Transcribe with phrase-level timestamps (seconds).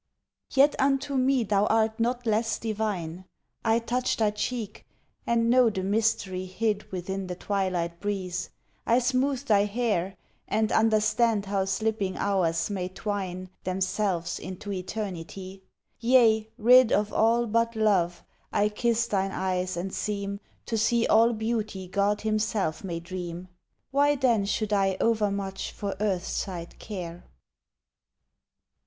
[0.49, 3.25] Yet unto me thou art not less divine,
[3.63, 4.83] I touch thy cheek
[5.27, 8.49] and know the mystery hid Within the twilight breeze;
[8.87, 10.15] I smooth thy hair
[10.47, 15.61] And understand how slipping hours may twine Themselves into eternity:
[15.99, 21.31] yea, rid Of all but love, I kiss thine eyes and seem To see all
[21.31, 23.49] beauty God Himself may dream.
[23.91, 27.23] Why then should I o'ermuch for earth sight care?